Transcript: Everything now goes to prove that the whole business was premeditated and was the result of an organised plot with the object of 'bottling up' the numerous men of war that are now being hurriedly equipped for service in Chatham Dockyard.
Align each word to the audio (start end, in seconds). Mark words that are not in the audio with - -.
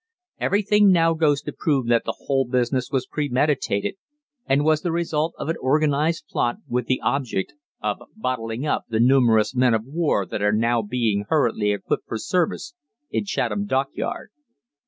Everything 0.39 0.89
now 0.89 1.13
goes 1.13 1.43
to 1.43 1.51
prove 1.53 1.85
that 1.85 2.05
the 2.05 2.21
whole 2.25 2.45
business 2.47 2.89
was 2.89 3.05
premeditated 3.05 3.97
and 4.47 4.65
was 4.65 4.81
the 4.81 4.91
result 4.91 5.35
of 5.37 5.47
an 5.47 5.57
organised 5.57 6.25
plot 6.27 6.55
with 6.67 6.87
the 6.87 6.99
object 7.01 7.53
of 7.83 7.99
'bottling 8.15 8.65
up' 8.65 8.85
the 8.89 8.99
numerous 8.99 9.53
men 9.53 9.75
of 9.75 9.85
war 9.85 10.25
that 10.25 10.41
are 10.41 10.51
now 10.51 10.81
being 10.81 11.25
hurriedly 11.29 11.71
equipped 11.71 12.07
for 12.07 12.17
service 12.17 12.73
in 13.11 13.25
Chatham 13.25 13.67
Dockyard. 13.67 14.31